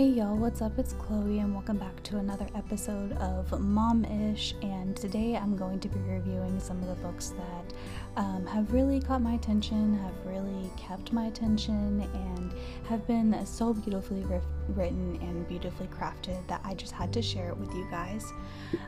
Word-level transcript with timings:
Hey 0.00 0.08
y'all, 0.08 0.34
what's 0.34 0.62
up? 0.62 0.78
It's 0.78 0.94
Chloe, 0.94 1.40
and 1.40 1.52
welcome 1.52 1.76
back 1.76 2.02
to 2.04 2.16
another 2.16 2.46
episode 2.54 3.12
of 3.18 3.60
Mom 3.60 4.06
Ish. 4.06 4.54
And 4.62 4.96
today 4.96 5.36
I'm 5.36 5.58
going 5.58 5.78
to 5.78 5.88
be 5.88 5.98
reviewing 5.98 6.58
some 6.58 6.78
of 6.78 6.88
the 6.88 6.94
books 7.06 7.34
that 7.36 7.74
um, 8.16 8.46
have 8.46 8.72
really 8.72 8.98
caught 8.98 9.20
my 9.20 9.34
attention, 9.34 9.98
have 9.98 10.14
really 10.24 10.70
kept 10.78 11.12
my 11.12 11.26
attention, 11.26 12.08
and 12.14 12.54
have 12.88 13.06
been 13.06 13.44
so 13.44 13.74
beautifully 13.74 14.22
ri- 14.22 14.40
written 14.70 15.18
and 15.20 15.46
beautifully 15.46 15.86
crafted 15.88 16.46
that 16.46 16.62
I 16.64 16.72
just 16.72 16.92
had 16.92 17.12
to 17.12 17.20
share 17.20 17.50
it 17.50 17.58
with 17.58 17.72
you 17.74 17.86
guys. 17.90 18.24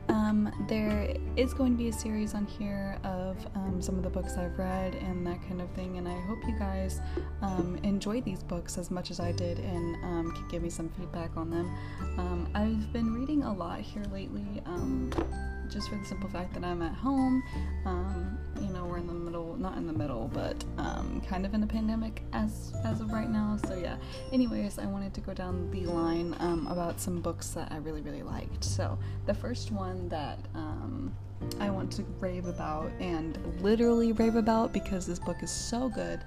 Um, 0.09 0.51
there 0.67 1.15
is 1.37 1.53
going 1.53 1.73
to 1.73 1.79
be 1.79 1.89
a 1.89 1.93
series 1.93 2.33
on 2.33 2.47
here 2.47 2.97
of 3.05 3.37
um, 3.55 3.83
some 3.83 3.97
of 3.97 4.03
the 4.03 4.11
books 4.11 4.39
I've 4.39 4.59
read 4.59 4.95
and 4.95 5.27
that 5.27 5.47
kind 5.47 5.61
of 5.61 5.69
thing, 5.73 5.99
and 5.99 6.09
I 6.09 6.19
hope 6.23 6.39
you 6.49 6.59
guys 6.59 7.03
um, 7.43 7.79
enjoy 7.83 8.23
these 8.23 8.43
books 8.43 8.79
as 8.79 8.91
much 8.91 9.11
as 9.11 9.21
I 9.21 9.33
did 9.33 9.59
and 9.59 9.97
um, 10.05 10.33
can 10.33 10.49
give 10.49 10.63
me 10.63 10.71
some 10.71 10.89
feedback 10.89 11.02
on 11.37 11.51
them. 11.51 11.71
Um, 12.19 12.49
I've 12.55 12.93
been 12.93 13.13
reading 13.13 13.43
a 13.43 13.53
lot 13.53 13.81
here 13.81 14.05
lately 14.13 14.63
just 15.73 15.89
for 15.89 15.97
the 15.97 16.05
simple 16.05 16.29
fact 16.29 16.53
that 16.55 16.65
I'm 16.65 16.83
at 16.83 16.93
home. 16.93 17.43
Um, 17.87 18.39
you 18.61 18.69
know, 18.69 18.85
we're 18.85 18.99
in 18.99 19.07
the 19.07 19.13
middle, 19.13 19.57
not 19.57 19.77
in 19.79 19.87
the 19.87 19.93
middle, 19.93 20.31
but 20.33 20.63
um, 20.77 21.23
kind 21.27 21.47
of 21.47 21.55
in 21.55 21.63
a 21.63 21.67
pandemic 21.67 22.23
as 22.33 22.75
as 22.85 23.01
of 23.01 23.11
right 23.11 23.31
now. 23.31 23.59
So 23.67 23.75
yeah. 23.75 23.97
Anyways, 24.33 24.79
I 24.79 24.87
wanted 24.87 25.15
to 25.15 25.21
go 25.21 25.33
down 25.33 25.71
the 25.71 25.87
line 25.87 26.37
um, 26.41 26.67
about 26.69 27.01
some 27.01 27.21
books 27.21 27.49
that 27.51 27.73
I 27.73 27.79
really 27.79 28.03
really 28.03 28.23
liked. 28.23 28.65
So 28.65 28.99
the 29.27 29.35
first 29.35 29.73
one 29.73 30.09
that 30.11 30.39
um, 30.55 31.15
I 31.59 31.71
want 31.71 31.91
to 31.93 32.03
rave 32.21 32.47
about 32.47 32.91
and 33.01 33.39
literally 33.61 34.13
rave 34.13 34.37
about 34.37 34.73
because 34.73 35.07
this 35.07 35.19
book 35.19 35.43
is 35.43 35.51
so 35.51 35.89
good. 35.89 36.21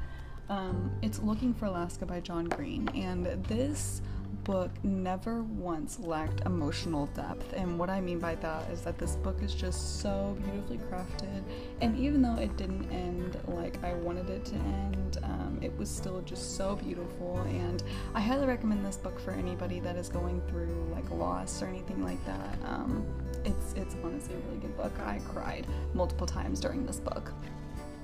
Um, 0.49 0.91
it's 1.01 1.19
Looking 1.19 1.53
for 1.53 1.65
Alaska 1.65 2.05
by 2.05 2.19
John 2.19 2.45
Green, 2.45 2.87
and 2.89 3.25
this 3.45 4.01
book 4.45 4.71
never 4.83 5.41
once 5.41 5.99
lacked 5.99 6.41
emotional 6.45 7.07
depth. 7.07 7.51
And 7.53 7.77
what 7.77 7.89
I 7.89 7.99
mean 7.99 8.19
by 8.19 8.35
that 8.35 8.69
is 8.69 8.81
that 8.81 8.97
this 8.97 9.17
book 9.17 9.41
is 9.41 9.53
just 9.53 9.99
so 9.99 10.37
beautifully 10.41 10.79
crafted. 10.89 11.43
And 11.81 11.97
even 11.97 12.21
though 12.21 12.35
it 12.35 12.55
didn't 12.55 12.89
end 12.91 13.37
like 13.47 13.83
I 13.83 13.93
wanted 13.95 14.29
it 14.29 14.45
to 14.45 14.55
end, 14.55 15.17
um, 15.23 15.59
it 15.61 15.75
was 15.77 15.89
still 15.89 16.21
just 16.21 16.55
so 16.55 16.75
beautiful. 16.75 17.41
And 17.49 17.83
I 18.13 18.21
highly 18.21 18.45
recommend 18.45 18.85
this 18.85 18.97
book 18.97 19.19
for 19.19 19.31
anybody 19.31 19.79
that 19.81 19.97
is 19.97 20.07
going 20.07 20.41
through 20.47 20.87
like 20.93 21.09
loss 21.09 21.61
or 21.61 21.65
anything 21.65 22.03
like 22.03 22.23
that. 22.25 22.57
Um, 22.65 23.05
it's 23.43 23.73
it's 23.73 23.95
honestly 24.03 24.35
a 24.35 24.37
really 24.47 24.59
good 24.59 24.77
book. 24.77 24.93
I 25.05 25.19
cried 25.33 25.65
multiple 25.93 26.27
times 26.27 26.59
during 26.59 26.85
this 26.85 26.99
book. 26.99 27.33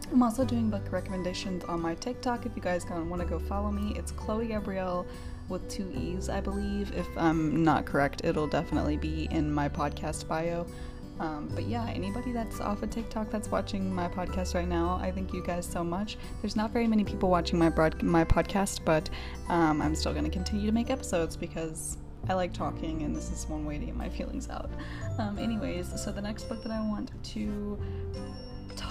I'm 0.10 0.24
also 0.24 0.44
doing 0.44 0.70
book 0.70 0.92
recommendations 0.92 1.64
on 1.66 1.82
my 1.82 1.96
TikTok. 1.96 2.46
If 2.46 2.56
you 2.56 2.62
guys 2.62 2.86
want 2.90 3.22
to 3.22 3.28
go 3.28 3.40
follow 3.40 3.72
me, 3.72 3.94
it's 3.98 4.12
Chloe 4.12 4.48
Gabrielle 4.48 5.06
with 5.48 5.68
two 5.70 5.92
E's, 5.96 6.30
I 6.30 6.42
believe. 6.42 6.92
If 6.96 7.08
I'm 7.18 7.64
not 7.64 7.86
correct, 7.86 8.22
it'll 8.24 8.48
definitely 8.48 8.98
be 8.98 9.28
in 9.32 9.54
my 9.54 9.70
podcast 9.70 10.28
bio. 10.28 10.66
Um, 11.20 11.52
but 11.54 11.66
yeah, 11.66 11.88
anybody 11.88 12.32
that's 12.32 12.60
off 12.60 12.82
of 12.82 12.90
TikTok 12.90 13.30
that's 13.30 13.52
watching 13.52 13.94
my 13.94 14.08
podcast 14.08 14.56
right 14.56 14.68
now, 14.68 15.00
I 15.02 15.12
thank 15.12 15.34
you 15.34 15.44
guys 15.44 15.68
so 15.68 15.84
much. 15.84 16.18
There's 16.42 16.56
not 16.56 16.72
very 16.72 16.88
many 16.88 17.04
people 17.04 17.30
watching 17.30 17.60
my 17.60 17.70
broad 17.70 18.02
my 18.02 18.26
podcast, 18.26 18.80
but 18.84 19.10
um, 19.48 19.82
I'm 19.82 19.94
still 19.94 20.14
going 20.14 20.26
to 20.26 20.32
continue 20.32 20.66
to 20.66 20.72
make 20.72 20.90
episodes 20.90 21.38
because 21.38 21.98
I 22.28 22.34
like 22.34 22.54
talking, 22.54 23.04
and 23.04 23.16
this 23.16 23.32
is 23.32 23.48
one 23.48 23.66
way 23.66 23.78
to 23.78 23.86
get 23.86 23.96
my 23.96 24.10
feelings 24.10 24.50
out. 24.50 24.72
Um, 25.20 25.38
anyways, 25.38 26.02
so 26.02 26.12
the 26.12 26.22
next 26.22 26.46
book 26.46 26.64
that 26.64 26.72
I 26.72 26.82
want 26.82 27.12
to 27.24 27.80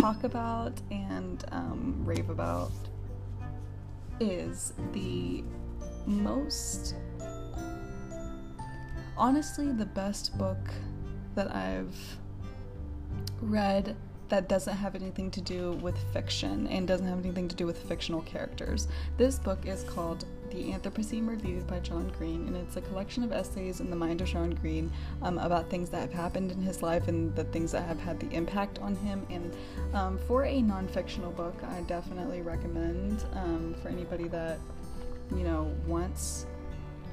talk 0.00 0.24
about 0.24 0.72
and 0.90 1.44
um, 1.52 2.00
rave 2.06 2.30
about 2.30 2.72
is 4.18 4.72
the 4.92 5.44
most 6.06 6.94
honestly 9.18 9.70
the 9.72 9.84
best 9.84 10.36
book 10.38 10.70
that 11.34 11.54
I've 11.54 12.18
read 13.42 13.94
that 14.30 14.48
doesn't 14.48 14.76
have 14.76 14.94
anything 14.94 15.30
to 15.32 15.40
do 15.40 15.72
with 15.82 15.98
fiction 16.12 16.66
and 16.68 16.88
doesn't 16.88 17.06
have 17.06 17.18
anything 17.18 17.48
to 17.48 17.56
do 17.56 17.66
with 17.66 17.78
fictional 17.82 18.22
characters. 18.22 18.88
This 19.16 19.38
book 19.38 19.66
is 19.66 19.82
called 19.84 20.24
The 20.50 20.72
Anthropocene 20.72 21.28
Reviewed 21.28 21.66
by 21.66 21.80
John 21.80 22.12
Green, 22.16 22.46
and 22.46 22.56
it's 22.56 22.76
a 22.76 22.80
collection 22.80 23.22
of 23.22 23.32
essays 23.32 23.80
in 23.80 23.90
the 23.90 23.96
mind 23.96 24.20
of 24.20 24.28
John 24.28 24.50
Green 24.50 24.90
um, 25.22 25.38
about 25.38 25.68
things 25.68 25.90
that 25.90 26.00
have 26.00 26.12
happened 26.12 26.52
in 26.52 26.62
his 26.62 26.82
life 26.82 27.08
and 27.08 27.34
the 27.36 27.44
things 27.44 27.72
that 27.72 27.82
have 27.82 28.00
had 28.00 28.18
the 28.18 28.30
impact 28.34 28.78
on 28.78 28.94
him. 28.96 29.26
And 29.30 29.54
um, 29.94 30.18
for 30.26 30.44
a 30.44 30.62
non 30.62 30.88
fictional 30.88 31.32
book, 31.32 31.56
I 31.64 31.82
definitely 31.82 32.40
recommend 32.40 33.24
um, 33.34 33.74
for 33.82 33.88
anybody 33.88 34.28
that, 34.28 34.58
you 35.30 35.42
know, 35.42 35.74
wants 35.86 36.46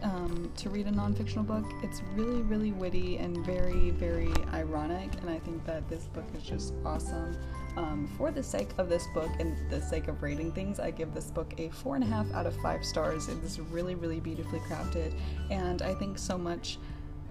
um, 0.03 0.51
to 0.57 0.69
read 0.69 0.87
a 0.87 0.91
non-fictional 0.91 1.43
book. 1.43 1.65
It's 1.83 2.01
really, 2.15 2.41
really 2.41 2.71
witty 2.71 3.17
and 3.17 3.45
very, 3.45 3.91
very 3.91 4.31
ironic, 4.53 5.09
and 5.21 5.29
I 5.29 5.39
think 5.39 5.65
that 5.65 5.87
this 5.89 6.05
book 6.05 6.25
is 6.35 6.43
just 6.43 6.73
awesome. 6.85 7.37
Um, 7.75 8.09
for 8.17 8.31
the 8.31 8.41
sake 8.41 8.69
of 8.79 8.89
this 8.89 9.05
book 9.13 9.29
and 9.39 9.55
the 9.69 9.79
sake 9.81 10.07
of 10.07 10.23
rating 10.23 10.51
things, 10.51 10.79
I 10.79 10.89
give 10.89 11.13
this 11.13 11.29
book 11.29 11.53
a 11.59 11.69
four 11.69 11.95
and 11.95 12.03
a 12.03 12.07
half 12.07 12.31
out 12.33 12.47
of 12.47 12.55
five 12.57 12.83
stars. 12.83 13.27
It 13.27 13.43
is 13.43 13.59
really, 13.59 13.95
really 13.95 14.19
beautifully 14.19 14.59
crafted, 14.59 15.13
and 15.51 15.81
I 15.81 15.93
think 15.93 16.17
so 16.17 16.37
much 16.37 16.79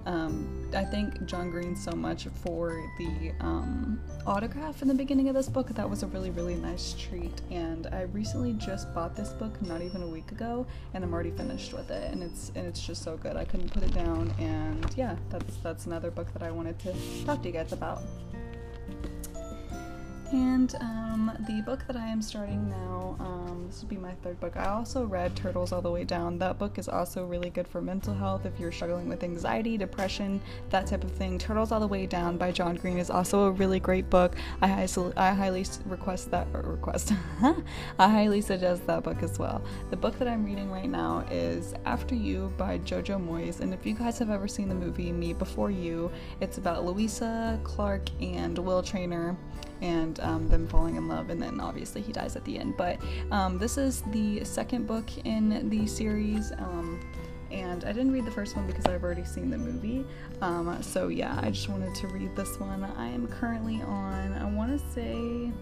um, 0.07 0.71
I 0.73 0.85
thank 0.85 1.27
John 1.27 1.51
Green 1.51 1.75
so 1.75 1.91
much 1.91 2.29
for 2.45 2.89
the 2.97 3.33
um, 3.41 4.01
autograph 4.25 4.81
in 4.81 4.89
the 4.89 4.95
beginning 4.95 5.29
of 5.29 5.35
this 5.35 5.49
book. 5.49 5.69
That 5.71 5.89
was 5.89 6.05
a 6.05 6.07
really, 6.07 6.31
really 6.31 6.55
nice 6.55 6.95
treat. 6.95 7.41
And 7.51 7.89
I 7.89 8.03
recently 8.03 8.53
just 8.53 8.95
bought 8.95 9.17
this 9.17 9.31
book 9.31 9.61
not 9.63 9.83
even 9.83 10.03
a 10.03 10.07
week 10.07 10.31
ago, 10.31 10.65
and 10.95 11.03
I'm 11.03 11.13
already 11.13 11.33
finished 11.33 11.73
with 11.73 11.91
it. 11.91 12.13
And 12.13 12.23
it's 12.23 12.53
and 12.55 12.67
it's 12.67 12.87
just 12.87 13.03
so 13.03 13.17
good. 13.17 13.37
I 13.37 13.45
couldn't 13.45 13.73
put 13.73 13.83
it 13.83 13.93
down. 13.95 14.33
And 14.39 14.87
yeah, 14.97 15.17
that's 15.29 15.57
that's 15.57 15.87
another 15.87 16.13
book 16.13 16.33
that 16.35 16.43
I 16.43 16.53
wanted 16.53 16.79
to 16.81 16.95
talk 17.25 17.43
to 17.43 17.49
you 17.49 17.55
guys 17.55 17.73
about. 17.73 18.03
And 20.33 20.75
um, 20.81 21.33
the 21.47 21.63
book 21.63 21.85
that 21.87 21.95
I 21.97 22.09
am 22.09 22.21
starting 22.21 22.69
now, 22.69 23.17
um, 23.21 23.67
this 23.69 23.81
will 23.81 23.89
be 23.89 23.97
my 23.97 24.13
third 24.25 24.41
book. 24.41 24.57
I 24.57 24.67
also 24.67 25.05
read 25.05 25.37
Turtles 25.37 25.71
All 25.71 25.81
the 25.81 25.91
Way 25.91 26.03
Down. 26.03 26.37
That 26.39 26.59
book 26.59 26.79
is 26.79 26.89
also 26.89 27.25
really 27.25 27.49
good 27.49 27.69
for 27.69 27.81
mental 27.81 28.13
health 28.13 28.45
if 28.45 28.59
you're 28.59 28.73
struggling 28.73 29.09
with 29.09 29.23
anxiety, 29.23 29.79
depression, 29.79 30.41
that 30.71 30.89
type 30.89 31.05
of 31.05 31.13
thing. 31.13 31.39
Turtles 31.39 31.71
All 31.71 31.79
the 31.79 31.87
Way 31.87 32.07
Down 32.07 32.39
by 32.39 32.51
John 32.51 32.75
Green 32.75 32.99
is 32.99 33.09
also 33.09 33.45
a 33.45 33.53
really 33.53 33.79
great 33.79 34.11
book. 34.11 34.35
I, 34.63 34.89
I 35.17 35.33
highly 35.33 35.65
request 35.85 36.33
that 36.33 36.49
request. 36.53 37.13
I 37.99 38.09
highly 38.09 38.41
suggest 38.41 38.85
that 38.89 39.05
book 39.05 39.23
as 39.23 39.39
well. 39.39 39.63
The 39.91 39.97
book 39.97 40.19
that 40.19 40.27
I'm 40.27 40.45
reading 40.45 40.73
right 40.73 40.91
now 40.91 41.25
is 41.31 41.73
After 41.85 42.17
You 42.17 42.53
by 42.57 42.79
Jojo 42.81 43.25
Moyes. 43.25 43.61
And 43.61 43.73
if 43.73 43.87
you 43.87 43.95
guys 43.95 44.19
have 44.19 44.31
ever 44.31 44.49
seen 44.49 44.69
the 44.69 44.75
movie 44.75 45.13
Me 45.13 45.35
Before 45.35 45.71
You, 45.71 46.11
it's 46.41 46.59
about 46.59 46.85
Louisa 46.85 47.61
Clark 47.63 48.11
and 48.21 48.59
Will 48.59 48.83
Traynor 48.83 49.37
and 49.83 50.21
um, 50.21 50.49
them 50.49 50.67
falling 50.67 50.97
in 50.97 51.09
love, 51.09 51.31
and 51.31 51.41
then 51.41 51.61
obviously 51.61 52.03
he 52.03 52.13
dies 52.13 52.37
at 52.37 52.45
the 52.45 52.59
end. 52.59 52.77
But 52.77 52.99
um, 53.31 53.59
this 53.59 53.79
is 53.79 54.03
the 54.13 54.45
second 54.45 54.87
book 54.87 55.05
in 55.25 55.69
the 55.69 55.87
series. 55.87 56.53
Um, 56.53 57.01
and 57.51 57.85
I 57.85 57.93
didn't 57.93 58.13
read 58.13 58.25
the 58.25 58.31
first 58.31 58.57
one 58.57 58.67
because 58.67 58.87
I've 58.87 59.05
already 59.05 59.25
seen 59.25 59.51
the 59.51 59.59
movie. 59.59 60.05
Um, 60.41 60.83
so 60.83 61.09
yeah, 61.09 61.39
I 61.41 61.51
just 61.51 61.69
wanted 61.69 61.95
to 61.97 62.09
read 62.09 62.35
this 62.35 62.59
one. 62.59 62.83
I 62.85 63.09
am 63.09 63.29
currently 63.29 63.81
on. 63.83 64.33
I 64.35 64.45
want 64.51 64.79
to 64.79 64.93
say. 64.93 65.53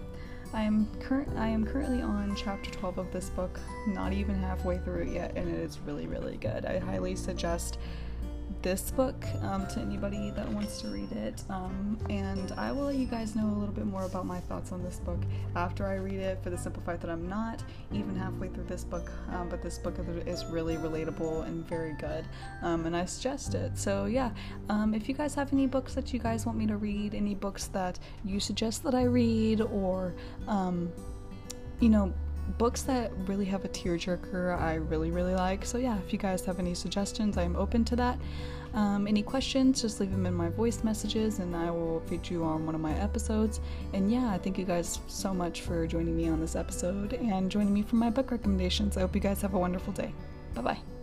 I 0.53 0.61
am 0.61 0.87
current. 0.99 1.29
I 1.37 1.47
am 1.47 1.65
currently 1.65 2.01
on 2.01 2.35
chapter 2.35 2.71
12 2.71 2.97
of 2.97 3.11
this 3.11 3.29
book, 3.29 3.59
not 3.87 4.13
even 4.13 4.35
halfway 4.35 4.77
through 4.77 5.01
it 5.01 5.09
yet, 5.09 5.33
and 5.35 5.49
it 5.49 5.59
is 5.59 5.79
really, 5.85 6.07
really 6.07 6.37
good. 6.37 6.65
I 6.65 6.79
highly 6.79 7.15
suggest 7.15 7.77
this 8.65 8.89
book 8.89 9.23
um, 9.43 9.67
to 9.67 9.79
anybody 9.79 10.31
that 10.31 10.49
wants 10.49 10.81
to 10.81 10.87
read 10.87 11.11
it. 11.11 11.43
Um, 11.51 11.99
and 12.09 12.51
I 12.57 12.71
will 12.71 12.85
let 12.85 12.95
you 12.95 13.05
guys 13.05 13.35
know 13.35 13.45
a 13.45 13.53
little 13.59 13.75
bit 13.75 13.85
more 13.85 14.05
about 14.05 14.25
my 14.25 14.39
thoughts 14.39 14.71
on 14.71 14.81
this 14.81 14.97
book 14.97 15.19
after 15.55 15.85
I 15.85 15.97
read 15.97 16.19
it 16.19 16.39
for 16.41 16.49
the 16.49 16.57
simple 16.57 16.81
fact 16.81 17.01
that 17.01 17.11
I'm 17.11 17.29
not 17.29 17.63
even 17.93 18.15
halfway 18.15 18.47
through 18.47 18.63
this 18.63 18.83
book. 18.83 19.11
Um, 19.31 19.49
but 19.49 19.61
this 19.61 19.77
book 19.77 19.93
is 20.25 20.45
really 20.45 20.77
relatable 20.77 21.45
and 21.45 21.63
very 21.63 21.93
good. 21.93 22.25
Um, 22.63 22.87
and 22.87 22.97
I 22.97 23.05
suggest 23.05 23.53
it. 23.53 23.77
So, 23.77 24.05
yeah, 24.05 24.31
um, 24.67 24.95
if 24.95 25.07
you 25.07 25.13
guys 25.13 25.35
have 25.35 25.53
any 25.53 25.67
books 25.67 25.93
that 25.93 26.11
you 26.11 26.17
guys 26.17 26.47
want 26.47 26.57
me 26.57 26.65
to 26.65 26.77
read, 26.77 27.13
any 27.13 27.35
books 27.35 27.67
that 27.67 27.99
you 28.23 28.39
suggest 28.39 28.81
that 28.81 28.95
I 28.95 29.03
read, 29.03 29.61
or, 29.61 30.15
um, 30.47 30.91
you 31.79 31.89
know, 31.89 32.11
books 32.57 32.83
that 32.83 33.11
really 33.25 33.45
have 33.45 33.65
a 33.65 33.69
tearjerker 33.69 34.59
I 34.59 34.75
really, 34.75 35.11
really 35.11 35.35
like. 35.35 35.65
So, 35.65 35.77
yeah, 35.77 35.97
if 36.05 36.13
you 36.13 36.19
guys 36.19 36.45
have 36.45 36.59
any 36.59 36.73
suggestions, 36.73 37.37
I'm 37.37 37.55
open 37.55 37.85
to 37.85 37.95
that. 37.97 38.17
Um, 38.73 39.07
any 39.07 39.21
questions, 39.21 39.81
just 39.81 40.01
leave 40.01 40.11
them 40.11 40.25
in 40.25 40.33
my 40.33 40.49
voice 40.49 40.83
messages 40.83 41.39
and 41.39 41.55
I 41.55 41.71
will 41.71 42.01
feature 42.07 42.33
you 42.33 42.43
on 42.43 42.65
one 42.65 42.75
of 42.75 42.81
my 42.81 42.93
episodes. 42.95 43.61
And 43.93 44.11
yeah, 44.11 44.29
I 44.31 44.37
thank 44.37 44.57
you 44.57 44.65
guys 44.65 44.99
so 45.07 45.33
much 45.33 45.61
for 45.61 45.87
joining 45.87 46.15
me 46.15 46.27
on 46.27 46.41
this 46.41 46.57
episode 46.57 47.13
and 47.13 47.49
joining 47.49 47.73
me 47.73 47.83
for 47.83 47.95
my 47.95 48.09
book 48.09 48.31
recommendations. 48.31 48.97
I 48.97 49.01
hope 49.01 49.15
you 49.15 49.21
guys 49.21 49.41
have 49.41 49.53
a 49.53 49.59
wonderful 49.59 49.93
day. 49.93 50.13
Bye 50.53 50.61
bye. 50.61 50.94